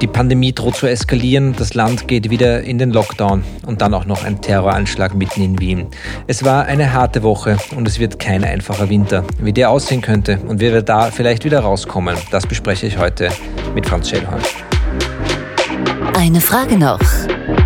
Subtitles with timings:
[0.00, 4.04] Die Pandemie droht zu eskalieren, das Land geht wieder in den Lockdown und dann auch
[4.04, 5.86] noch ein Terroranschlag mitten in Wien.
[6.26, 9.24] Es war eine harte Woche und es wird kein einfacher Winter.
[9.38, 13.28] Wie der aussehen könnte und wie wir da vielleicht wieder rauskommen, das bespreche ich heute
[13.74, 14.42] mit Franz Schellhorn.
[16.16, 17.00] Eine Frage noch.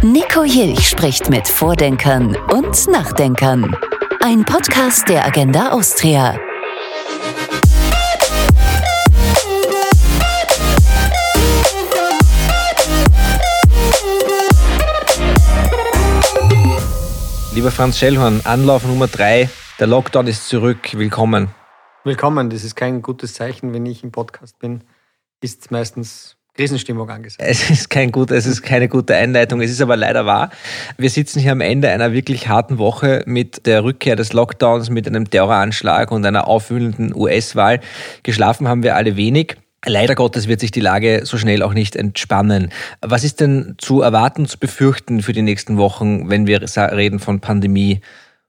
[0.02, 3.74] Nico Jilch spricht mit Vordenkern und Nachdenkern.
[4.20, 6.38] Ein Podcast der Agenda Austria.
[17.58, 20.90] Lieber Franz Schellhorn, Anlauf Nummer drei, der Lockdown ist zurück.
[20.92, 21.48] Willkommen.
[22.04, 24.84] Willkommen, das ist kein gutes Zeichen, wenn ich im Podcast bin.
[25.40, 27.42] Ist meistens Krisenstimmung angesagt.
[27.44, 30.50] Es ist kein gut, es ist keine gute Einleitung, es ist aber leider wahr.
[30.98, 35.08] Wir sitzen hier am Ende einer wirklich harten Woche mit der Rückkehr des Lockdowns, mit
[35.08, 37.80] einem Terroranschlag und einer aufwühlenden US-Wahl.
[38.22, 39.56] Geschlafen haben wir alle wenig.
[39.86, 42.72] Leider Gottes wird sich die Lage so schnell auch nicht entspannen.
[43.00, 47.40] Was ist denn zu erwarten, zu befürchten für die nächsten Wochen, wenn wir reden von
[47.40, 48.00] Pandemie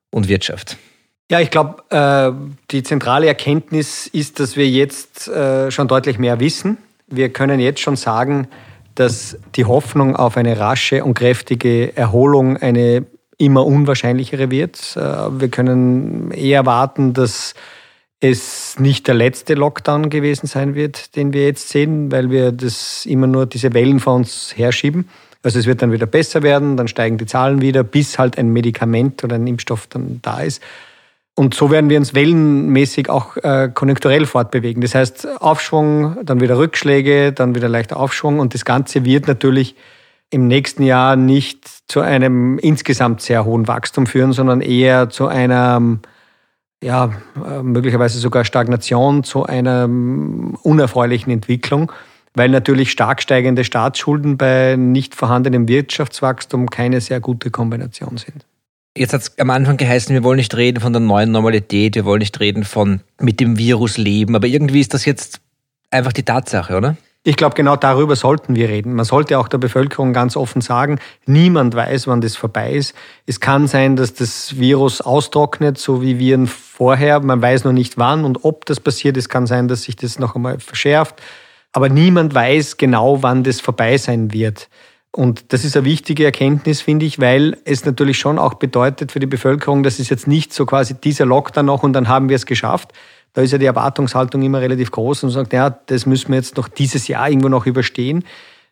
[0.09, 0.77] und Wirtschaft?
[1.31, 2.31] Ja, ich glaube, äh,
[2.71, 6.79] die zentrale Erkenntnis ist, dass wir jetzt äh, schon deutlich mehr wissen.
[7.05, 8.47] Wir können jetzt schon sagen,
[8.95, 13.05] dass die Hoffnung auf eine rasche und kräftige Erholung eine
[13.37, 14.97] immer unwahrscheinlichere wird.
[14.97, 17.53] Äh, wir können eher warten, dass
[18.19, 23.05] es nicht der letzte Lockdown gewesen sein wird, den wir jetzt sehen, weil wir das
[23.05, 25.07] immer nur diese Wellen vor uns herschieben.
[25.41, 28.51] Also es wird dann wieder besser werden, dann steigen die Zahlen wieder, bis halt ein
[28.51, 30.61] Medikament oder ein Impfstoff dann da ist.
[31.33, 34.81] Und so werden wir uns wellenmäßig auch äh, konjunkturell fortbewegen.
[34.81, 38.39] Das heißt, Aufschwung, dann wieder Rückschläge, dann wieder leichter Aufschwung.
[38.39, 39.75] Und das Ganze wird natürlich
[40.31, 45.99] im nächsten Jahr nicht zu einem insgesamt sehr hohen Wachstum führen, sondern eher zu einer
[46.83, 51.91] ja, äh, möglicherweise sogar Stagnation zu einer ähm, unerfreulichen Entwicklung,
[52.33, 58.45] weil natürlich stark steigende Staatsschulden bei nicht vorhandenem Wirtschaftswachstum keine sehr gute Kombination sind.
[58.97, 62.05] Jetzt hat es am Anfang geheißen, wir wollen nicht reden von der neuen Normalität, wir
[62.05, 65.41] wollen nicht reden von mit dem Virus leben, aber irgendwie ist das jetzt
[65.91, 66.97] einfach die Tatsache, oder?
[67.29, 68.95] Ich glaube, genau darüber sollten wir reden.
[68.95, 70.97] Man sollte auch der Bevölkerung ganz offen sagen,
[71.27, 72.95] niemand weiß, wann das vorbei ist.
[73.27, 77.19] Es kann sein, dass das Virus austrocknet, so wie Viren vorher.
[77.19, 79.15] Man weiß noch nicht wann und ob das passiert.
[79.15, 81.21] Es kann sein, dass sich das noch einmal verschärft.
[81.71, 84.67] Aber niemand weiß genau, wann das vorbei sein wird.
[85.11, 89.19] Und das ist eine wichtige Erkenntnis, finde ich, weil es natürlich schon auch bedeutet für
[89.19, 92.35] die Bevölkerung, dass es jetzt nicht so quasi dieser Lockdown noch und dann haben wir
[92.35, 92.91] es geschafft,
[93.33, 96.57] da ist ja die Erwartungshaltung immer relativ groß und sagt, ja, das müssen wir jetzt
[96.57, 98.23] noch dieses Jahr irgendwo noch überstehen.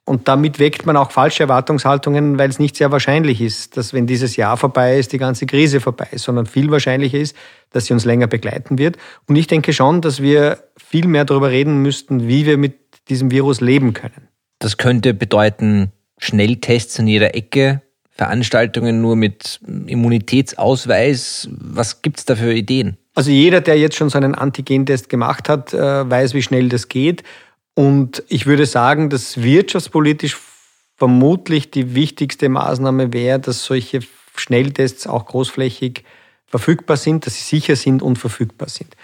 [0.08, 4.08] Und damit weckt man auch falsche Erwartungshaltungen, weil es nicht sehr wahrscheinlich ist, dass wenn
[4.08, 7.36] dieses Jahr vorbei ist, die ganze Krise vorbei ist, sondern viel wahrscheinlicher ist,
[7.72, 8.96] dass sie uns länger begleiten wird.
[9.28, 12.80] Und ich denke schon, dass wir viel mehr darüber reden müssten, wie wir mit
[13.10, 14.30] diesem Virus leben können.
[14.60, 17.82] Das könnte bedeuten, Schnelltests an jeder Ecke,
[18.12, 21.50] Veranstaltungen nur mit Immunitätsausweis.
[21.52, 22.98] Was gibt es da für Ideen?
[23.18, 26.88] Also jeder, der jetzt schon so einen Antigentest gemacht hat, äh, weiß, wie schnell das
[26.88, 27.24] geht.
[27.74, 30.38] Und ich würde sagen, dass wirtschaftspolitisch
[30.98, 34.02] vermutlich die wichtigste Maßnahme wäre, dass solche
[34.36, 36.04] Schnelltests auch großflächig
[36.46, 38.96] verfügbar sind, dass sie sicher sind und verfügbar sind.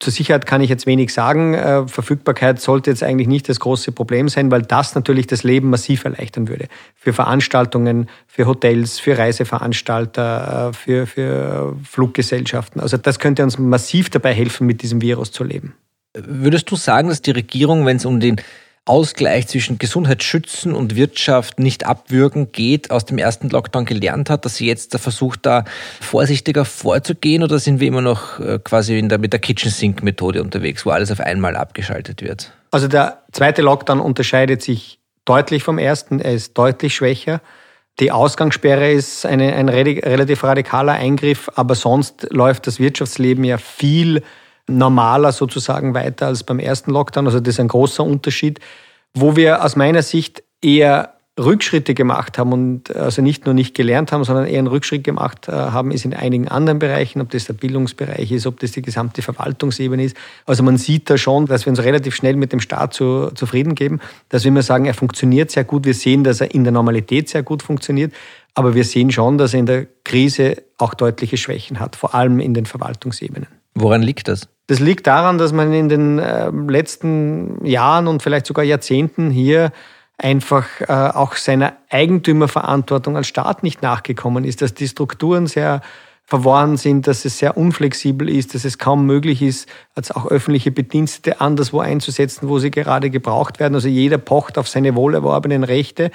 [0.00, 1.52] Zur Sicherheit kann ich jetzt wenig sagen.
[1.52, 5.68] Äh, Verfügbarkeit sollte jetzt eigentlich nicht das große Problem sein, weil das natürlich das Leben
[5.68, 6.68] massiv erleichtern würde.
[6.96, 12.80] Für Veranstaltungen, für Hotels, für Reiseveranstalter, äh, für, für Fluggesellschaften.
[12.80, 15.74] Also das könnte uns massiv dabei helfen, mit diesem Virus zu leben.
[16.14, 18.36] Würdest du sagen, dass die Regierung, wenn es um den
[18.86, 24.56] Ausgleich zwischen Gesundheitsschützen und Wirtschaft nicht abwürgen geht, aus dem ersten Lockdown gelernt hat, dass
[24.56, 25.64] sie jetzt versucht, da
[26.00, 30.02] vorsichtiger vorzugehen oder sind wir immer noch äh, quasi in der, mit der Kitchen Sink
[30.02, 32.52] Methode unterwegs, wo alles auf einmal abgeschaltet wird?
[32.70, 37.40] Also der zweite Lockdown unterscheidet sich deutlich vom ersten, er ist deutlich schwächer.
[38.00, 44.22] Die Ausgangssperre ist eine, ein relativ radikaler Eingriff, aber sonst läuft das Wirtschaftsleben ja viel
[44.70, 47.26] normaler sozusagen weiter als beim ersten Lockdown.
[47.26, 48.60] Also das ist ein großer Unterschied,
[49.14, 54.12] wo wir aus meiner Sicht eher Rückschritte gemacht haben und also nicht nur nicht gelernt
[54.12, 57.46] haben, sondern eher einen Rückschritt gemacht äh, haben, ist in einigen anderen Bereichen, ob das
[57.46, 60.16] der Bildungsbereich ist, ob das die gesamte Verwaltungsebene ist.
[60.44, 63.74] Also man sieht da schon, dass wir uns relativ schnell mit dem Staat zu, zufrieden
[63.74, 65.84] geben, dass wir immer sagen, er funktioniert sehr gut.
[65.84, 68.12] Wir sehen, dass er in der Normalität sehr gut funktioniert,
[68.54, 72.40] aber wir sehen schon, dass er in der Krise auch deutliche Schwächen hat, vor allem
[72.40, 73.59] in den Verwaltungsebenen.
[73.80, 74.48] Woran liegt das?
[74.66, 79.72] Das liegt daran, dass man in den ähm, letzten Jahren und vielleicht sogar Jahrzehnten hier
[80.18, 85.80] einfach äh, auch seiner Eigentümerverantwortung als Staat nicht nachgekommen ist, dass die Strukturen sehr
[86.24, 90.70] verworren sind, dass es sehr unflexibel ist, dass es kaum möglich ist, als auch öffentliche
[90.70, 93.74] Bedienstete anderswo einzusetzen, wo sie gerade gebraucht werden.
[93.74, 96.12] Also jeder pocht auf seine wohlerworbenen Rechte,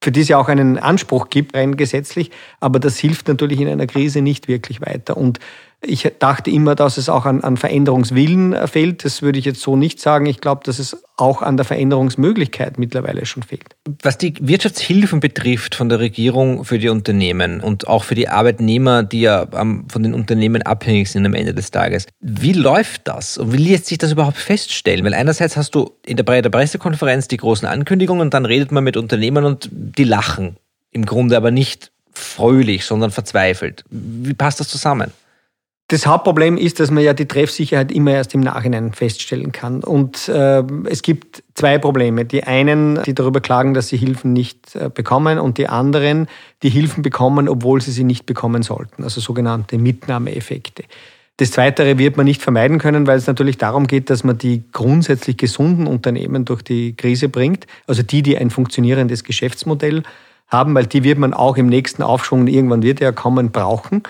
[0.00, 2.32] für die es ja auch einen Anspruch gibt, rein gesetzlich.
[2.58, 5.16] Aber das hilft natürlich in einer Krise nicht wirklich weiter.
[5.16, 5.38] Und
[5.84, 9.04] ich dachte immer, dass es auch an, an Veränderungswillen fehlt.
[9.04, 10.26] Das würde ich jetzt so nicht sagen.
[10.26, 13.76] Ich glaube, dass es auch an der Veränderungsmöglichkeit mittlerweile schon fehlt.
[14.02, 19.02] Was die Wirtschaftshilfen betrifft von der Regierung für die Unternehmen und auch für die Arbeitnehmer,
[19.02, 22.06] die ja von den Unternehmen abhängig sind am Ende des Tages.
[22.20, 25.04] Wie läuft das und wie lässt sich das überhaupt feststellen?
[25.04, 28.96] Weil einerseits hast du in der Pressekonferenz die großen Ankündigungen und dann redet man mit
[28.96, 30.56] Unternehmern und die lachen.
[30.92, 33.84] Im Grunde aber nicht fröhlich, sondern verzweifelt.
[33.90, 35.10] Wie passt das zusammen?
[35.92, 39.84] Das Hauptproblem ist, dass man ja die Treffsicherheit immer erst im Nachhinein feststellen kann.
[39.84, 42.24] Und äh, es gibt zwei Probleme.
[42.24, 46.28] Die einen, die darüber klagen, dass sie Hilfen nicht äh, bekommen und die anderen,
[46.62, 49.04] die Hilfen bekommen, obwohl sie sie nicht bekommen sollten.
[49.04, 50.84] Also sogenannte Mitnahmeeffekte.
[51.36, 54.62] Das Zweite wird man nicht vermeiden können, weil es natürlich darum geht, dass man die
[54.72, 57.66] grundsätzlich gesunden Unternehmen durch die Krise bringt.
[57.86, 60.04] Also die, die ein funktionierendes Geschäftsmodell
[60.48, 64.02] haben, weil die wird man auch im nächsten Aufschwung, irgendwann wird er kommen, brauchen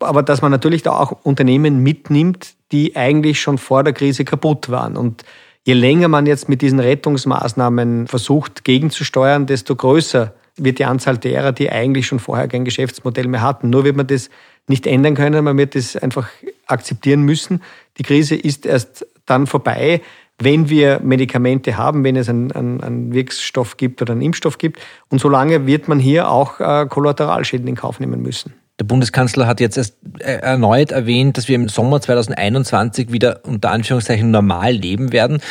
[0.00, 4.70] aber dass man natürlich da auch Unternehmen mitnimmt, die eigentlich schon vor der Krise kaputt
[4.70, 4.96] waren.
[4.96, 5.24] Und
[5.64, 11.52] je länger man jetzt mit diesen Rettungsmaßnahmen versucht gegenzusteuern, desto größer wird die Anzahl derer,
[11.52, 13.70] die eigentlich schon vorher kein Geschäftsmodell mehr hatten.
[13.70, 14.30] Nur wird man das
[14.66, 16.28] nicht ändern können, man wird das einfach
[16.66, 17.62] akzeptieren müssen.
[17.98, 20.00] Die Krise ist erst dann vorbei,
[20.38, 24.80] wenn wir Medikamente haben, wenn es einen, einen, einen Wirkstoff gibt oder einen Impfstoff gibt.
[25.08, 28.54] Und solange wird man hier auch äh, Kollateralschäden in Kauf nehmen müssen.
[28.80, 33.70] Der Bundeskanzler hat jetzt erst äh, erneut erwähnt, dass wir im Sommer 2021 wieder unter
[33.70, 35.42] Anführungszeichen normal leben werden.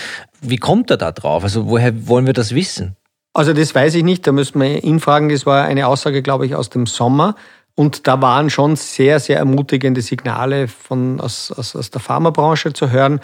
[0.41, 1.43] Wie kommt er da drauf?
[1.43, 2.95] Also woher wollen wir das wissen?
[3.33, 5.29] Also das weiß ich nicht, da müssen wir ihn fragen.
[5.29, 7.35] Das war eine Aussage, glaube ich, aus dem Sommer.
[7.75, 12.89] Und da waren schon sehr, sehr ermutigende Signale von, aus, aus, aus der Pharmabranche zu
[12.89, 13.19] hören.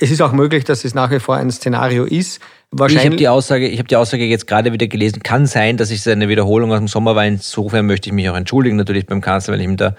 [0.00, 2.40] Es ist auch möglich, dass es nach wie vor ein Szenario ist.
[2.70, 3.02] Wahrscheinlich.
[3.02, 5.22] Ich habe die Aussage, ich habe die Aussage jetzt gerade wieder gelesen.
[5.22, 7.26] Kann sein, dass es eine Wiederholung aus dem Sommer war.
[7.26, 9.96] Insofern möchte ich mich auch entschuldigen natürlich beim Kanzler, wenn ich ihm da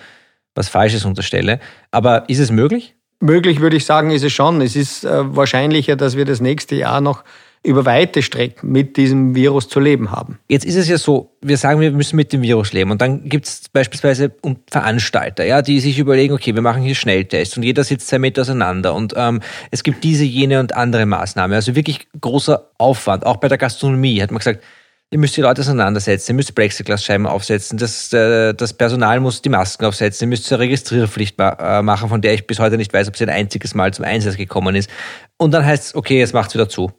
[0.56, 1.60] was Falsches unterstelle.
[1.92, 2.96] Aber ist es möglich?
[3.19, 4.62] Möglich würde ich sagen, ist es schon.
[4.62, 7.24] Es ist äh, wahrscheinlicher, dass wir das nächste Jahr noch
[7.62, 10.40] über weite Strecken mit diesem Virus zu leben haben.
[10.48, 12.90] Jetzt ist es ja so, wir sagen, wir müssen mit dem Virus leben.
[12.90, 14.32] Und dann gibt es beispielsweise
[14.72, 18.42] Veranstalter, ja, die sich überlegen, okay, wir machen hier Schnelltests und jeder sitzt zwei Meter
[18.42, 18.96] auseinander.
[18.96, 19.42] Und ähm,
[19.72, 21.54] es gibt diese, jene und andere Maßnahmen.
[21.54, 23.26] Also wirklich großer Aufwand.
[23.26, 24.64] Auch bei der Gastronomie hat man gesagt,
[25.12, 29.50] ihr müsst die Leute auseinandersetzen, ihr müsst Plexiglasscheiben aufsetzen, das, äh, das Personal muss die
[29.50, 33.08] Masken aufsetzen, ihr müsst eine Registrierpflicht äh, machen, von der ich bis heute nicht weiß,
[33.08, 34.90] ob sie ein einziges Mal zum Einsatz gekommen ist.
[35.38, 36.92] Und dann heißt es, okay, jetzt macht's wieder zu.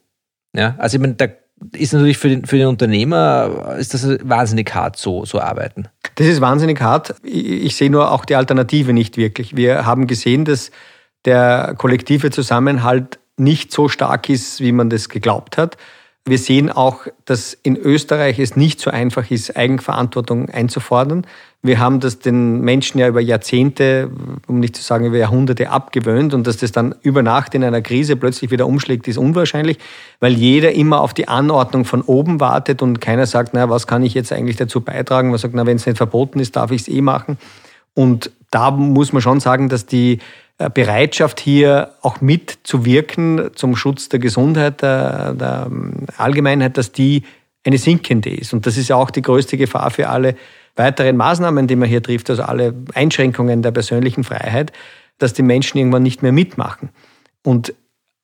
[0.53, 1.27] Ja, also ich meine, da
[1.73, 5.87] ist natürlich für den, für den Unternehmer ist das wahnsinnig hart, so, so arbeiten.
[6.15, 7.15] Das ist wahnsinnig hart.
[7.23, 9.55] Ich sehe nur auch die Alternative nicht wirklich.
[9.55, 10.71] Wir haben gesehen, dass
[11.25, 15.77] der kollektive Zusammenhalt nicht so stark ist, wie man das geglaubt hat.
[16.25, 21.25] Wir sehen auch, dass in Österreich es nicht so einfach ist, Eigenverantwortung einzufordern.
[21.63, 24.09] Wir haben das den Menschen ja über Jahrzehnte,
[24.47, 27.83] um nicht zu sagen über Jahrhunderte abgewöhnt und dass das dann über Nacht in einer
[27.83, 29.77] Krise plötzlich wieder umschlägt, ist unwahrscheinlich,
[30.19, 34.01] weil jeder immer auf die Anordnung von oben wartet und keiner sagt, na, was kann
[34.01, 35.29] ich jetzt eigentlich dazu beitragen?
[35.29, 37.37] Man sagt, na, wenn es nicht verboten ist, darf ich es eh machen.
[37.93, 40.17] Und da muss man schon sagen, dass die
[40.57, 47.21] äh, Bereitschaft hier auch mitzuwirken zum Schutz der Gesundheit der, der ähm, Allgemeinheit, dass die
[47.63, 48.53] eine sinkende ist.
[48.53, 50.35] Und das ist ja auch die größte Gefahr für alle
[50.81, 54.71] weiteren Maßnahmen, die man hier trifft, also alle Einschränkungen der persönlichen Freiheit,
[55.17, 56.89] dass die Menschen irgendwann nicht mehr mitmachen.
[57.43, 57.73] Und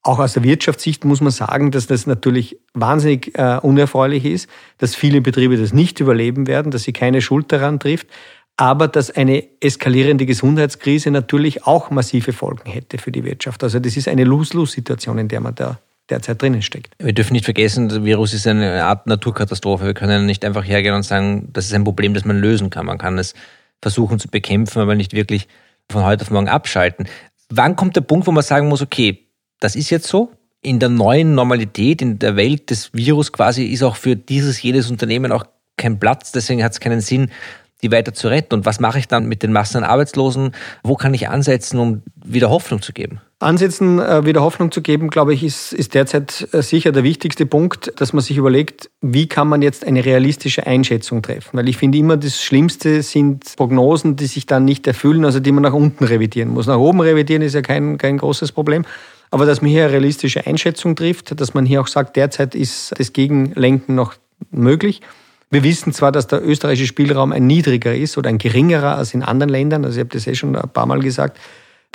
[0.04, 4.96] auch aus der Wirtschaftssicht muss man sagen, dass das natürlich wahnsinnig äh, unerfreulich ist, dass
[4.96, 8.08] viele Betriebe das nicht überleben werden, dass sie keine Schuld daran trifft,
[8.56, 13.64] aber dass eine eskalierende Gesundheitskrise natürlich auch massive Folgen hätte für die Wirtschaft.
[13.64, 16.94] Also das ist eine Lose-Lose-Situation, in der man da derzeit drinnen steckt.
[17.00, 19.86] Wir dürfen nicht vergessen, das Virus ist eine Art Naturkatastrophe.
[19.86, 22.86] Wir können nicht einfach hergehen und sagen, das ist ein Problem, das man lösen kann.
[22.86, 23.34] Man kann es
[23.82, 25.48] versuchen zu bekämpfen, aber nicht wirklich
[25.90, 27.08] von heute auf morgen abschalten.
[27.50, 29.28] Wann kommt der Punkt, wo man sagen muss, okay,
[29.60, 33.84] das ist jetzt so, in der neuen Normalität, in der Welt des Virus quasi ist
[33.84, 35.46] auch für dieses, jedes Unternehmen auch
[35.78, 37.32] kein Platz, deswegen hat es keinen Sinn,
[37.84, 38.56] die weiter zu retten.
[38.56, 40.52] Und was mache ich dann mit den Massen an Arbeitslosen?
[40.84, 43.22] Wo kann ich ansetzen, um wieder Hoffnung zu geben?
[43.40, 47.46] Ansätzen, äh, wieder Hoffnung zu geben, glaube ich, ist, ist derzeit äh, sicher der wichtigste
[47.46, 51.50] Punkt, dass man sich überlegt, wie kann man jetzt eine realistische Einschätzung treffen.
[51.54, 55.52] Weil ich finde immer, das Schlimmste sind Prognosen, die sich dann nicht erfüllen, also die
[55.52, 56.66] man nach unten revidieren muss.
[56.66, 58.86] Nach oben revidieren ist ja kein, kein großes Problem.
[59.30, 62.94] Aber dass man hier eine realistische Einschätzung trifft, dass man hier auch sagt, derzeit ist
[62.98, 64.16] das Gegenlenken noch
[64.50, 65.02] möglich
[65.50, 69.24] Wir wissen zwar, dass der österreichische Spielraum ein niedriger ist oder ein geringerer als in
[69.24, 69.86] anderen Ländern.
[69.86, 71.40] Also ich habe das eh schon ein paar Mal gesagt.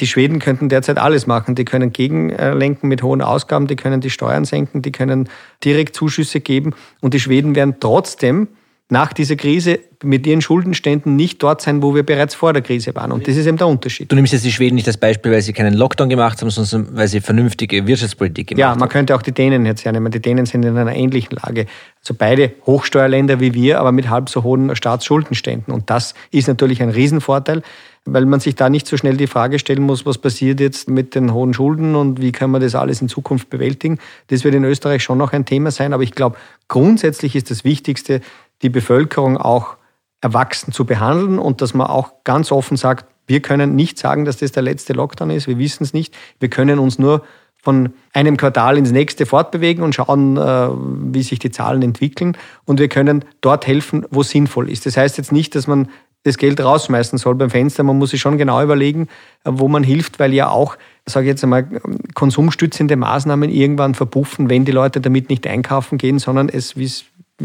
[0.01, 1.55] Die Schweden könnten derzeit alles machen.
[1.55, 5.29] Die können gegenlenken mit hohen Ausgaben, die können die Steuern senken, die können
[5.63, 6.75] direkt Zuschüsse geben.
[7.01, 8.49] Und die Schweden werden trotzdem
[8.89, 12.95] nach dieser Krise mit ihren Schuldenständen nicht dort sein, wo wir bereits vor der Krise
[12.95, 13.13] waren.
[13.13, 14.11] Und das ist eben der Unterschied.
[14.11, 16.97] Du nimmst jetzt die Schweden nicht als Beispiel, weil sie keinen Lockdown gemacht haben, sondern
[16.97, 18.75] weil sie vernünftige Wirtschaftspolitik gemacht haben.
[18.75, 20.13] Ja, man könnte auch die Dänen jetzt hernehmen.
[20.13, 21.67] Die Dänen sind in einer ähnlichen Lage.
[22.01, 25.73] Also beide Hochsteuerländer wie wir, aber mit halb so hohen Staatsschuldenständen.
[25.73, 27.63] Und das ist natürlich ein Riesenvorteil,
[28.05, 31.15] weil man sich da nicht so schnell die Frage stellen muss, was passiert jetzt mit
[31.15, 33.99] den hohen Schulden und wie kann man das alles in Zukunft bewältigen.
[34.27, 36.37] Das wird in Österreich schon noch ein Thema sein, aber ich glaube,
[36.67, 38.21] grundsätzlich ist das Wichtigste,
[38.63, 39.77] die Bevölkerung auch
[40.21, 44.39] erwachsen zu behandeln und dass man auch ganz offen sagt, wir können nicht sagen, dass
[44.39, 46.15] das der letzte Lockdown ist, wir wissen es nicht.
[46.41, 47.23] Wir können uns nur
[47.63, 50.69] von einem Quartal ins nächste fortbewegen und schauen, äh,
[51.13, 52.37] wie sich die Zahlen entwickeln.
[52.65, 54.85] Und wir können dort helfen, wo sinnvoll ist.
[54.85, 55.89] Das heißt jetzt nicht, dass man
[56.25, 57.83] das Geld rausschmeißen soll beim Fenster.
[57.83, 59.09] Man muss sich schon genau überlegen,
[59.45, 60.77] wo man hilft, weil ja auch,
[61.07, 61.69] sage ich jetzt einmal,
[62.15, 66.91] konsumstützende Maßnahmen irgendwann verpuffen, wenn die Leute damit nicht einkaufen gehen, sondern es, wie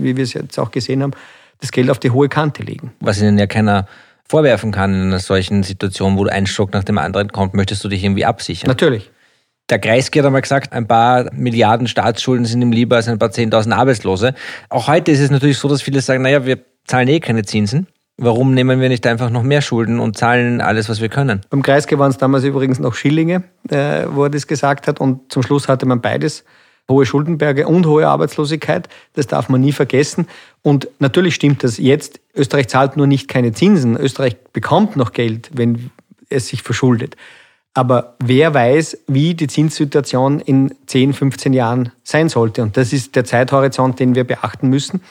[0.04, 1.12] wir es jetzt auch gesehen haben,
[1.60, 2.92] das Geld auf die hohe Kante legen.
[3.00, 3.88] Was ihnen ja keiner
[4.28, 7.90] vorwerfen kann in einer solchen Situation, wo ein Schock nach dem anderen kommt, möchtest du
[7.90, 8.68] dich irgendwie absichern.
[8.68, 9.10] Natürlich.
[9.70, 13.32] Der Kreisky hat einmal gesagt, ein paar Milliarden Staatsschulden sind ihm lieber als ein paar
[13.32, 14.34] Zehntausend Arbeitslose.
[14.70, 17.88] Auch heute ist es natürlich so, dass viele sagen, naja, wir zahlen eh keine Zinsen.
[18.18, 21.42] Warum nehmen wir nicht einfach noch mehr Schulden und zahlen alles, was wir können?
[21.50, 25.00] Beim Kreisky waren es damals übrigens noch Schillinge, äh, wo er das gesagt hat.
[25.00, 26.44] Und zum Schluss hatte man beides
[26.90, 28.88] hohe Schuldenberge und hohe Arbeitslosigkeit.
[29.14, 30.28] Das darf man nie vergessen.
[30.62, 32.20] Und natürlich stimmt das jetzt.
[32.36, 33.98] Österreich zahlt nur nicht keine Zinsen.
[33.98, 35.92] Österreich bekommt noch Geld, wenn
[36.30, 37.16] es sich verschuldet.
[37.74, 42.64] Aber wer weiß, wie die Zinssituation in 10, 15 Jahren sein sollte.
[42.64, 45.02] Und das ist der Zeithorizont, den wir beachten müssen,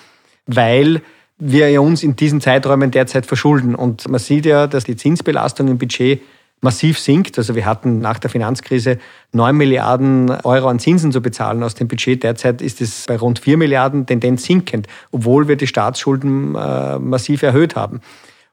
[0.46, 1.00] weil
[1.38, 3.74] wir uns in diesen Zeiträumen derzeit verschulden.
[3.74, 6.22] Und man sieht ja, dass die Zinsbelastung im Budget
[6.60, 7.38] massiv sinkt.
[7.38, 8.98] Also wir hatten nach der Finanzkrise
[9.32, 12.22] 9 Milliarden Euro an Zinsen zu bezahlen aus dem Budget.
[12.22, 17.42] Derzeit ist es bei rund 4 Milliarden Tendenz sinkend, obwohl wir die Staatsschulden äh, massiv
[17.42, 18.00] erhöht haben.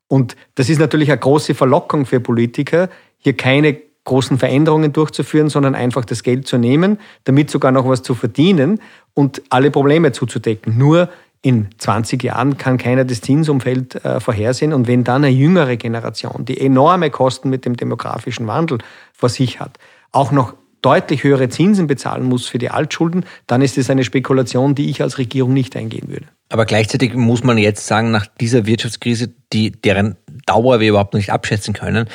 [0.07, 5.75] Und das ist natürlich eine große Verlockung für Politiker, hier keine großen Veränderungen durchzuführen, sondern
[5.75, 8.79] einfach das Geld zu nehmen, damit sogar noch was zu verdienen
[9.13, 10.77] und alle Probleme zuzudecken.
[10.77, 11.09] Nur
[11.43, 14.73] in 20 Jahren kann keiner das Zinsumfeld äh, vorhersehen.
[14.73, 18.79] Und wenn dann eine jüngere Generation, die enorme Kosten mit dem demografischen Wandel
[19.13, 19.77] vor sich hat,
[20.13, 24.73] auch noch deutlich höhere Zinsen bezahlen muss für die Altschulden, dann ist es eine Spekulation,
[24.73, 26.27] die ich als Regierung nicht eingehen würde.
[26.49, 31.19] Aber gleichzeitig muss man jetzt sagen, nach dieser Wirtschaftskrise, die, deren Dauer wir überhaupt noch
[31.19, 32.07] nicht abschätzen können,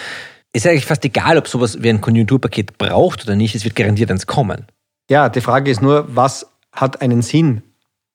[0.55, 4.11] ist eigentlich fast egal, ob sowas wie ein Konjunkturpaket braucht oder nicht, es wird garantiert
[4.11, 4.67] eins kommen.
[5.11, 7.63] Ja, die Frage ist nur, was hat einen Sinn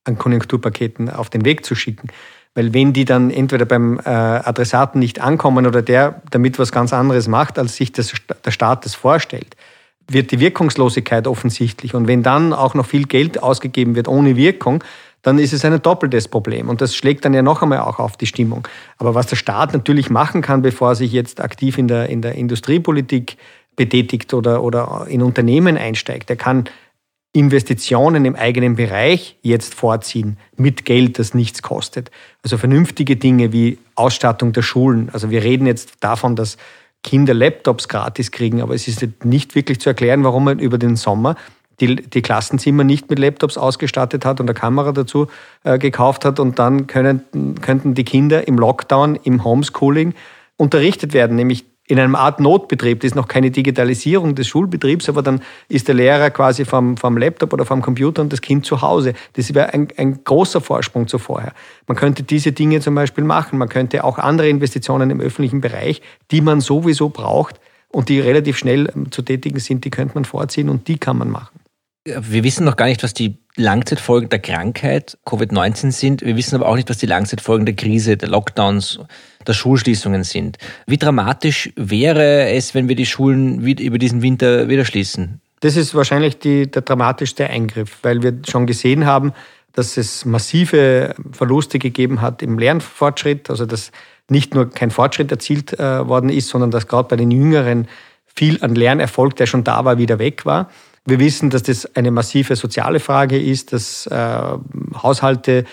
[0.06, 2.10] an Konjunkturpaketen auf den Weg zu schicken.
[2.56, 6.94] Weil wenn die dann entweder beim äh, Adressaten nicht ankommen oder der damit was ganz
[6.94, 8.14] anderes macht, als sich das,
[8.46, 9.56] der Staat das vorstellt,
[10.08, 11.96] wird die Wirkungslosigkeit offensichtlich.
[11.96, 14.84] Und wenn dann auch noch viel Geld ausgegeben wird ohne Wirkung,
[15.24, 16.70] dann ist es ein doppeltes Problem.
[16.70, 18.68] Und das schlägt dann ja noch einmal auch auf die Stimmung.
[18.98, 22.22] Aber was der Staat natürlich machen kann, bevor er sich jetzt aktiv in der, in
[22.22, 23.38] der Industriepolitik
[23.76, 26.66] betätigt oder, oder in Unternehmen einsteigt, der kann
[27.34, 32.12] Investitionen im eigenen Bereich jetzt vorziehen mit Geld, das nichts kostet.
[32.44, 35.10] Also vernünftige Dinge wie Ausstattung der Schulen.
[35.12, 36.58] Also wir reden jetzt davon, dass
[37.02, 40.96] Kinder Laptops gratis kriegen, aber es ist nicht wirklich zu erklären, warum man über den
[40.96, 41.36] Sommer
[41.80, 45.28] die, die Klassenzimmer nicht mit Laptops ausgestattet hat und eine Kamera dazu
[45.64, 47.24] äh, gekauft hat und dann können,
[47.62, 50.14] könnten die Kinder im Lockdown, im Homeschooling
[50.56, 53.02] unterrichtet werden, nämlich in einem Art Notbetrieb.
[53.02, 57.18] Das ist noch keine Digitalisierung des Schulbetriebs, aber dann ist der Lehrer quasi vom, vom
[57.18, 59.14] Laptop oder vom Computer und das Kind zu Hause.
[59.34, 61.54] Das wäre ein, ein großer Vorsprung zu vorher.
[61.88, 63.60] Man könnte diese Dinge zum Beispiel machen.
[63.60, 67.60] Man könnte auch andere Investitionen im öffentlichen Bereich, die man sowieso braucht
[67.90, 71.18] und die relativ schnell ähm, zu tätigen sind, die könnte man vorziehen und die kann
[71.18, 71.63] man machen.
[72.06, 76.22] Wir wissen noch gar nicht, was die Langzeitfolgen der Krankheit Covid-19 sind.
[76.22, 79.00] Wir wissen aber auch nicht, was die Langzeitfolgen der Krise, der Lockdowns,
[79.48, 80.58] der Schulschließungen sind.
[80.86, 85.40] Wie dramatisch wäre es, wenn wir die Schulen über diesen Winter wieder schließen?
[85.62, 89.32] Das ist wahrscheinlich die, der dramatischste Eingriff, weil wir schon gesehen haben,
[89.72, 93.92] dass es massive Verluste gegeben hat im Lernfortschritt, also dass
[94.30, 97.88] nicht nur kein Fortschritt erzielt äh, worden ist, sondern dass gerade bei den Jüngeren
[98.26, 100.70] viel an Lernerfolg, der schon da war, wieder weg war.
[101.06, 104.42] Wir wissen, dass das eine massive soziale Frage ist, dass äh,
[105.02, 105.66] Haushalte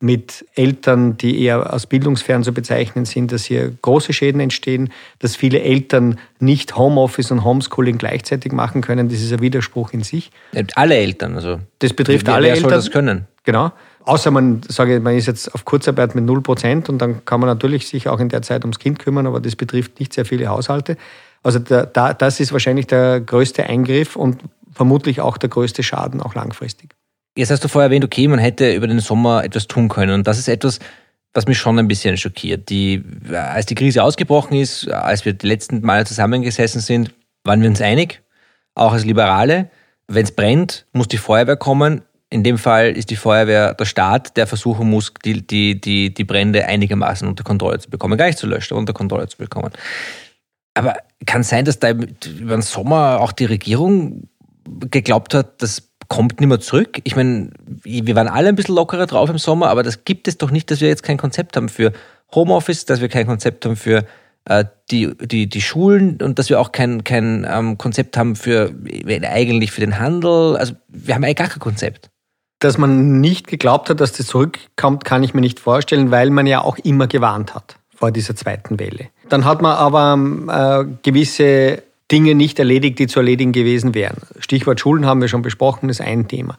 [0.00, 5.34] mit Eltern, die eher als bildungsfern zu bezeichnen sind, dass hier große Schäden entstehen, dass
[5.34, 9.08] viele Eltern nicht Homeoffice und Homeschooling gleichzeitig machen können.
[9.08, 10.30] Das ist ein Widerspruch in sich.
[10.76, 11.58] Alle Eltern, also.
[11.80, 12.70] Das betrifft wer, alle wer Eltern.
[12.70, 13.26] Wer soll das können?
[13.42, 13.72] Genau.
[14.04, 17.88] Außer man, sage man ist jetzt auf Kurzarbeit mit 0% und dann kann man natürlich
[17.88, 20.96] sich auch in der Zeit ums Kind kümmern, aber das betrifft nicht sehr viele Haushalte.
[21.42, 24.40] Also da, da, das ist wahrscheinlich der größte Eingriff und
[24.78, 26.94] vermutlich auch der größte Schaden, auch langfristig.
[27.36, 30.12] Jetzt hast du vorher erwähnt, okay, man hätte über den Sommer etwas tun können.
[30.12, 30.78] Und das ist etwas,
[31.34, 32.70] was mich schon ein bisschen schockiert.
[32.70, 37.12] Die, als die Krise ausgebrochen ist, als wir die letzten Male zusammengesessen sind,
[37.44, 38.22] waren wir uns einig,
[38.74, 39.68] auch als Liberale,
[40.06, 42.02] wenn es brennt, muss die Feuerwehr kommen.
[42.30, 46.24] In dem Fall ist die Feuerwehr der Staat, der versuchen muss, die, die, die, die
[46.24, 48.16] Brände einigermaßen unter Kontrolle zu bekommen.
[48.16, 49.72] Gar nicht zu löschen, unter Kontrolle zu bekommen.
[50.74, 54.28] Aber kann es sein, dass da über den Sommer auch die Regierung
[54.90, 57.00] geglaubt hat, das kommt nicht mehr zurück?
[57.04, 57.50] Ich meine,
[57.82, 60.70] wir waren alle ein bisschen lockerer drauf im Sommer, aber das gibt es doch nicht,
[60.70, 61.92] dass wir jetzt kein Konzept haben für
[62.34, 64.04] Homeoffice, dass wir kein Konzept haben für
[64.44, 68.74] äh, die, die, die Schulen und dass wir auch kein, kein ähm, Konzept haben für
[69.06, 70.56] eigentlich für den Handel.
[70.56, 72.10] Also wir haben eigentlich gar kein Konzept.
[72.60, 76.46] Dass man nicht geglaubt hat, dass das zurückkommt, kann ich mir nicht vorstellen, weil man
[76.46, 79.08] ja auch immer gewarnt hat vor dieser zweiten Welle.
[79.28, 84.22] Dann hat man aber äh, gewisse Dinge nicht erledigt, die zu erledigen gewesen wären.
[84.38, 86.56] Stichwort Schulen haben wir schon besprochen, ist ein Thema.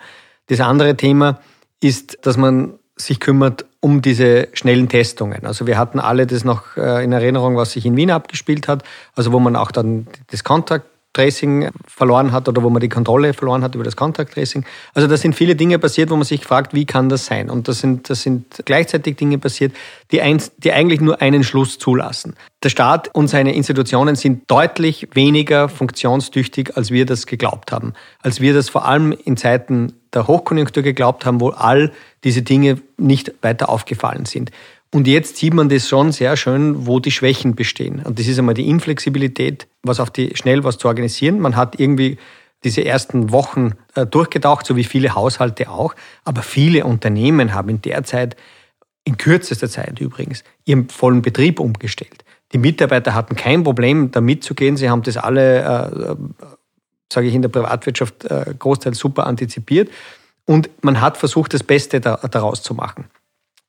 [0.47, 1.39] Das andere Thema
[1.81, 5.45] ist, dass man sich kümmert um diese schnellen Testungen.
[5.45, 8.83] Also wir hatten alle das noch äh, in Erinnerung, was sich in Wien abgespielt hat,
[9.15, 13.33] also wo man auch dann das Contact Tracing verloren hat oder wo man die Kontrolle
[13.33, 14.63] verloren hat über das Contact Tracing.
[14.93, 17.49] Also da sind viele Dinge passiert, wo man sich fragt, wie kann das sein?
[17.49, 19.73] Und das sind, das sind gleichzeitig Dinge passiert,
[20.11, 22.35] die, eins, die eigentlich nur einen Schluss zulassen.
[22.61, 27.93] Der Staat und seine Institutionen sind deutlich weniger funktionstüchtig, als wir das geglaubt haben.
[28.21, 31.91] Als wir das vor allem in Zeiten der Hochkonjunktur geglaubt haben, wo all
[32.23, 34.51] diese Dinge nicht weiter aufgefallen sind.
[34.91, 38.01] Und jetzt sieht man das schon sehr schön, wo die Schwächen bestehen.
[38.03, 41.39] Und das ist einmal die Inflexibilität, was auf die schnell was zu organisieren.
[41.39, 42.17] Man hat irgendwie
[42.63, 45.93] diese ersten Wochen äh, durchgetaucht, so wie viele Haushalte auch.
[46.23, 48.35] Aber viele Unternehmen haben in der Zeit,
[49.05, 52.25] in kürzester Zeit übrigens, ihren vollen Betrieb umgestellt.
[52.51, 54.75] Die Mitarbeiter hatten kein Problem, da mitzugehen.
[54.75, 56.15] Sie haben das alle, äh,
[57.13, 59.89] sage ich in der Privatwirtschaft, äh, großteils super antizipiert.
[60.45, 63.05] Und man hat versucht, das Beste da, daraus zu machen.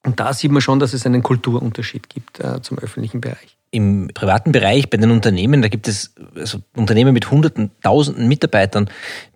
[0.05, 3.57] Und da sieht man schon, dass es einen Kulturunterschied gibt äh, zum öffentlichen Bereich.
[3.71, 8.91] Im privaten Bereich, bei den Unternehmen, da gibt es also Unternehmen mit hunderten, tausenden Mitarbeitern,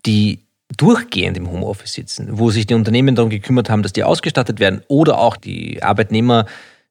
[0.07, 0.41] die
[0.77, 4.83] durchgehend im Homeoffice sitzen, wo sich die Unternehmen darum gekümmert haben, dass die ausgestattet werden
[4.89, 6.47] oder auch die Arbeitnehmer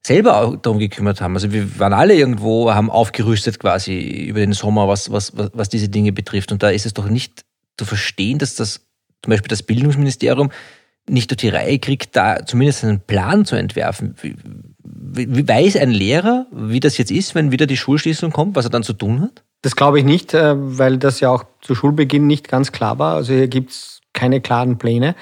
[0.06, 1.34] selber auch darum gekümmert haben.
[1.34, 5.90] Also wir waren alle irgendwo, haben aufgerüstet quasi über den Sommer, was, was, was diese
[5.90, 6.52] Dinge betrifft.
[6.52, 7.46] Und da ist es doch nicht
[7.78, 8.82] zu verstehen, dass das
[9.22, 10.52] zum Beispiel das Bildungsministerium
[11.08, 14.16] nicht durch die Reihe kriegt, da zumindest einen Plan zu entwerfen.
[14.22, 14.36] Wie,
[15.36, 18.72] wie, weiß ein Lehrer, wie das jetzt ist, wenn wieder die Schulschließung kommt, was er
[18.72, 19.44] dann zu tun hat?
[19.62, 23.16] Das glaube ich nicht, äh, weil das ja auch zu Schulbeginn nicht ganz klar war.
[23.16, 25.16] Also hier gibt es keine klaren Pläne.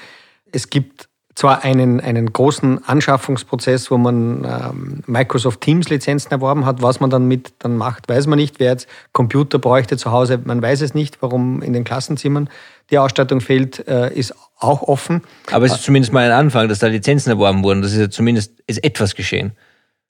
[0.52, 6.82] Es gibt zwar einen, einen großen Anschaffungsprozess, wo man ähm, Microsoft Teams Lizenzen erworben hat.
[6.82, 8.60] Was man dann mit dann macht, weiß man nicht.
[8.60, 12.50] Wer jetzt Computer bräuchte zu Hause, man weiß es nicht, warum in den Klassenzimmern
[12.90, 15.22] die Ausstattung fehlt, äh, ist auch offen.
[15.50, 17.82] Aber es ist zumindest mal ein Anfang, dass da Lizenzen erworben wurden.
[17.82, 19.52] Das ist ja zumindest ist etwas geschehen.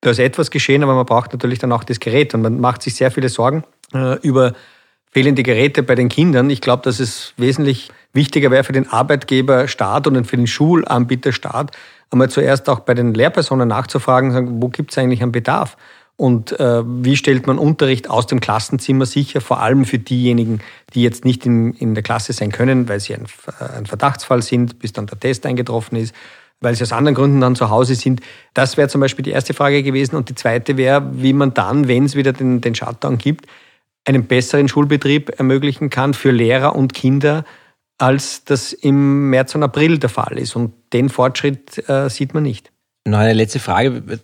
[0.01, 2.83] Da ist etwas geschehen, aber man braucht natürlich dann auch das Gerät und man macht
[2.83, 3.63] sich sehr viele Sorgen
[3.95, 4.55] äh, über
[5.13, 6.51] fehlende Geräte bei den Kindern.
[6.51, 11.33] Ich glaube, dass es wesentlich wichtiger wäre für den Arbeitgeber Staat und für den Schulanbieter
[11.33, 11.77] Staat,
[12.11, 15.77] einmal zuerst auch bei den Lehrpersonen nachzufragen, wo gibt es eigentlich einen Bedarf?
[16.17, 20.61] Und äh, wie stellt man Unterricht aus dem Klassenzimmer sicher, vor allem für diejenigen,
[20.95, 23.27] die jetzt nicht in, in der Klasse sein können, weil sie ein,
[23.77, 26.15] ein Verdachtsfall sind, bis dann der Test eingetroffen ist,
[26.61, 28.21] weil sie aus anderen Gründen dann zu Hause sind.
[28.55, 30.15] Das wäre zum Beispiel die erste Frage gewesen.
[30.15, 33.47] Und die zweite wäre, wie man dann, wenn es wieder den, den Shutdown gibt,
[34.05, 37.45] einen besseren Schulbetrieb ermöglichen kann für Lehrer und Kinder,
[37.99, 40.57] als das im März und April der Fall ist.
[40.57, 42.73] Und den Fortschritt äh, sieht man nicht.
[43.07, 44.21] Noch eine letzte Frage.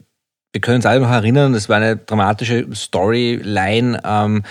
[0.52, 4.00] Wir können uns alle noch erinnern, das war eine dramatische Storyline.
[4.04, 4.42] Ähm,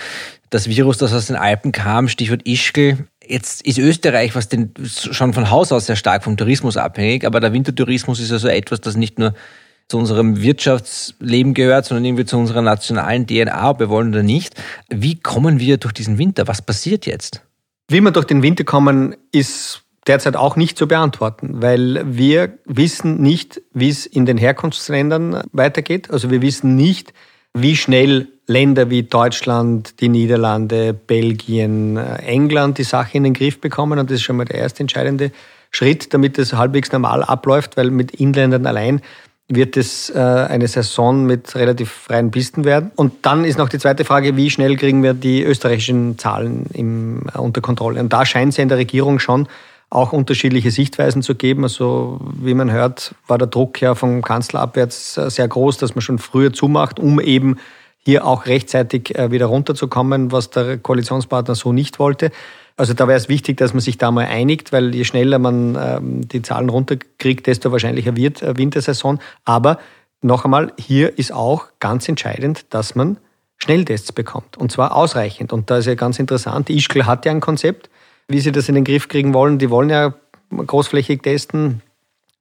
[0.50, 3.06] das Virus, das aus den Alpen kam, Stichwort Ischgl.
[3.26, 7.40] Jetzt ist Österreich, was den, schon von Haus aus sehr stark vom Tourismus abhängig, aber
[7.40, 9.34] der Wintertourismus ist also etwas, das nicht nur
[9.88, 14.54] zu unserem Wirtschaftsleben gehört, sondern irgendwie zu unserer nationalen DNA, ob wir wollen oder nicht.
[14.88, 16.46] Wie kommen wir durch diesen Winter?
[16.46, 17.42] Was passiert jetzt?
[17.88, 23.20] Wie wir durch den Winter kommen, ist derzeit auch nicht zu beantworten, weil wir wissen
[23.22, 26.10] nicht, wie es in den Herkunftsländern weitergeht.
[26.10, 27.12] Also wir wissen nicht,
[27.54, 33.98] wie schnell Länder wie Deutschland, die Niederlande, Belgien, England die Sache in den Griff bekommen.
[33.98, 35.32] Und das ist schon mal der erste entscheidende
[35.70, 39.02] Schritt, damit es halbwegs normal abläuft, weil mit Inländern allein
[39.48, 42.90] wird es äh, eine Saison mit relativ freien Pisten werden.
[42.96, 47.22] Und dann ist noch die zweite Frage, wie schnell kriegen wir die österreichischen Zahlen im,
[47.34, 48.00] äh, unter Kontrolle?
[48.00, 49.48] Und da scheint es ja in der Regierung schon
[49.90, 51.62] auch unterschiedliche Sichtweisen zu geben.
[51.62, 55.94] Also wie man hört, war der Druck ja vom Kanzler abwärts äh, sehr groß, dass
[55.94, 57.56] man schon früher zumacht, um eben
[58.04, 62.32] hier auch rechtzeitig äh, wieder runterzukommen, was der Koalitionspartner so nicht wollte.
[62.78, 65.76] Also da wäre es wichtig, dass man sich da mal einigt, weil je schneller man
[65.76, 69.18] ähm, die Zahlen runterkriegt, desto wahrscheinlicher wird äh, Wintersaison.
[69.44, 69.80] Aber
[70.22, 73.16] noch einmal, hier ist auch ganz entscheidend, dass man
[73.56, 74.56] Schnelltests bekommt.
[74.56, 75.52] Und zwar ausreichend.
[75.52, 77.90] Und da ist ja ganz interessant, Ischgl hat ja ein Konzept,
[78.28, 79.58] wie sie das in den Griff kriegen wollen.
[79.58, 80.14] Die wollen ja
[80.56, 81.82] großflächig testen.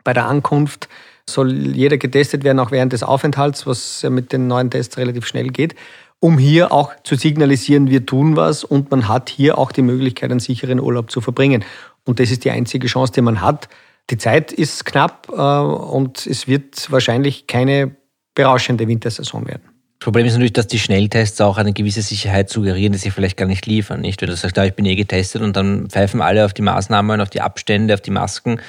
[0.03, 0.87] Bei der Ankunft
[1.27, 5.25] soll jeder getestet werden, auch während des Aufenthalts, was ja mit den neuen Tests relativ
[5.25, 5.73] schnell geht,
[6.19, 10.31] um hier auch zu signalisieren, wir tun was und man hat hier auch die Möglichkeit,
[10.31, 11.63] einen sicheren Urlaub zu verbringen.
[12.05, 13.69] Und das ist die einzige Chance, die man hat.
[14.09, 17.95] Die Zeit ist knapp äh, und es wird wahrscheinlich keine
[18.33, 19.63] berauschende Wintersaison werden.
[19.99, 23.35] Das Problem ist natürlich, dass die Schnelltests auch eine gewisse Sicherheit suggerieren, die sie vielleicht
[23.35, 24.01] gar nicht liefern.
[24.01, 24.21] Nicht?
[24.21, 27.31] Wenn du sagst, ich bin eh getestet und dann pfeifen alle auf die Maßnahmen, auf
[27.31, 28.61] die Abstände, auf die Masken,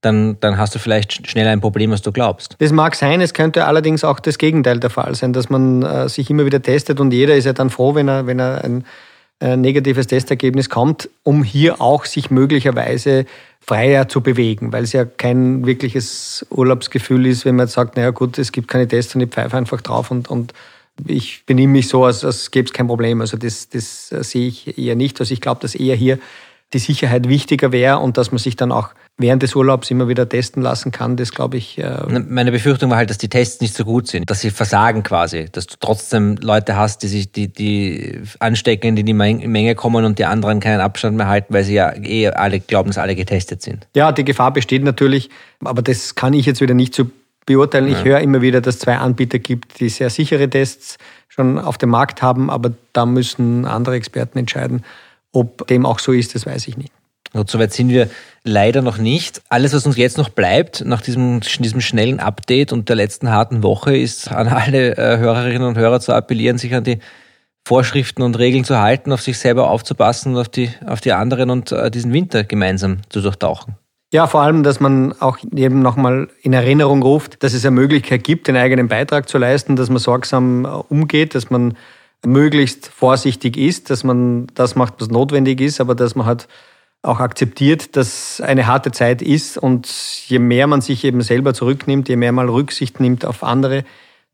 [0.00, 2.56] dann, dann hast du vielleicht schneller ein Problem, als du glaubst.
[2.58, 6.08] Das mag sein, es könnte allerdings auch das Gegenteil der Fall sein, dass man äh,
[6.08, 8.84] sich immer wieder testet und jeder ist ja dann froh, wenn er, wenn er ein
[9.40, 13.26] äh, negatives Testergebnis kommt, um hier auch sich möglicherweise
[13.60, 18.10] freier zu bewegen, weil es ja kein wirkliches Urlaubsgefühl ist, wenn man jetzt sagt, naja
[18.10, 20.54] gut, es gibt keine Tests und ich pfeife einfach drauf und, und
[21.06, 23.20] ich benehme mich so, als, als gäbe es kein Problem.
[23.20, 25.20] Also das, das äh, sehe ich eher nicht.
[25.20, 26.18] Also ich glaube, dass eher hier
[26.74, 30.28] die Sicherheit wichtiger wäre und dass man sich dann auch während des Urlaubs immer wieder
[30.28, 31.78] testen lassen kann, das glaube ich.
[31.78, 35.02] Äh Meine Befürchtung war halt, dass die Tests nicht so gut sind, dass sie versagen
[35.02, 39.74] quasi, dass du trotzdem Leute hast, die sich die, die anstecken, die in die Menge
[39.74, 42.98] kommen und die anderen keinen Abstand mehr halten, weil sie ja eh alle glauben, dass
[42.98, 43.88] alle getestet sind.
[43.96, 45.30] Ja, die Gefahr besteht natürlich,
[45.64, 47.10] aber das kann ich jetzt wieder nicht so
[47.46, 47.88] beurteilen.
[47.88, 48.04] Ich ja.
[48.04, 51.88] höre immer wieder, dass es zwei Anbieter gibt, die sehr sichere Tests schon auf dem
[51.88, 54.84] Markt haben, aber da müssen andere Experten entscheiden.
[55.32, 56.92] Ob dem auch so ist, das weiß ich nicht.
[57.32, 58.08] Und soweit sind wir
[58.42, 59.42] leider noch nicht.
[59.48, 63.62] Alles, was uns jetzt noch bleibt, nach diesem, diesem schnellen Update und der letzten harten
[63.62, 66.98] Woche, ist an alle äh, Hörerinnen und Hörer zu appellieren, sich an die
[67.66, 71.50] Vorschriften und Regeln zu halten, auf sich selber aufzupassen und auf die, auf die anderen
[71.50, 73.76] und äh, diesen Winter gemeinsam zu durchtauchen.
[74.10, 78.24] Ja, vor allem, dass man auch eben nochmal in Erinnerung ruft, dass es eine Möglichkeit
[78.24, 81.76] gibt, den eigenen Beitrag zu leisten, dass man sorgsam äh, umgeht, dass man
[82.24, 86.48] möglichst vorsichtig ist, dass man das macht, was notwendig ist, aber dass man halt
[87.02, 89.88] auch akzeptiert, dass eine harte Zeit ist und
[90.26, 93.84] je mehr man sich eben selber zurücknimmt, je mehr man Rücksicht nimmt auf andere,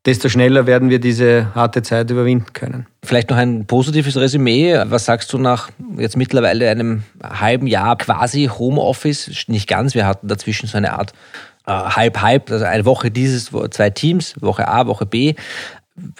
[0.06, 2.86] desto schneller werden wir diese harte Zeit überwinden können.
[3.04, 4.78] Vielleicht noch ein positives Resümee.
[4.86, 9.46] Was sagst du nach jetzt mittlerweile einem halben Jahr quasi Homeoffice?
[9.46, 11.12] Nicht ganz, wir hatten dazwischen so eine Art
[11.66, 15.34] äh, Halb-Halb, also eine Woche dieses, zwei Teams, Woche A, Woche B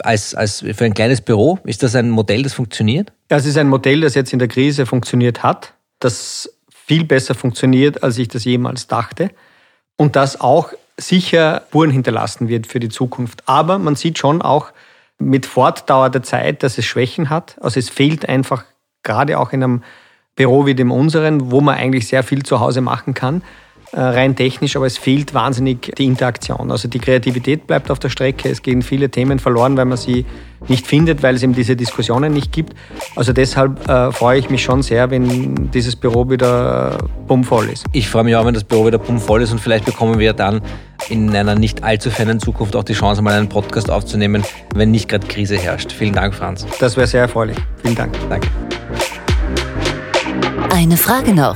[0.00, 1.58] als, als für ein kleines Büro.
[1.64, 3.12] Ist das ein Modell, das funktioniert?
[3.30, 7.34] Ja, es ist ein Modell, das jetzt in der Krise funktioniert hat, das viel besser
[7.34, 9.30] funktioniert, als ich das jemals dachte
[9.96, 13.42] und das auch sicher Spuren hinterlassen wird für die Zukunft.
[13.48, 14.68] Aber man sieht schon auch
[15.18, 17.56] mit Fortdauer der Zeit, dass es Schwächen hat.
[17.60, 18.64] Also es fehlt einfach
[19.02, 19.82] gerade auch in einem
[20.36, 23.42] Büro wie dem unseren, wo man eigentlich sehr viel zu Hause machen kann,
[24.00, 26.70] rein technisch, aber es fehlt wahnsinnig die Interaktion.
[26.70, 30.24] Also die Kreativität bleibt auf der Strecke, es gehen viele Themen verloren, weil man sie
[30.68, 32.74] nicht findet, weil es eben diese Diskussionen nicht gibt.
[33.16, 37.84] Also deshalb äh, freue ich mich schon sehr, wenn dieses Büro wieder äh, bummvoll ist.
[37.92, 40.60] Ich freue mich auch, wenn das Büro wieder bummvoll ist und vielleicht bekommen wir dann
[41.08, 44.42] in einer nicht allzu fernen Zukunft auch die Chance, mal einen Podcast aufzunehmen,
[44.74, 45.92] wenn nicht gerade Krise herrscht.
[45.92, 46.66] Vielen Dank, Franz.
[46.80, 47.56] Das wäre sehr erfreulich.
[47.82, 48.14] Vielen Dank.
[48.28, 48.48] Danke.
[50.70, 51.54] Eine Frage noch.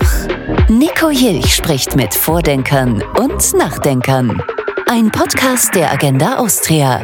[0.70, 4.42] Nico Jilch spricht mit Vordenkern und Nachdenkern.
[4.86, 7.02] Ein Podcast der Agenda Austria.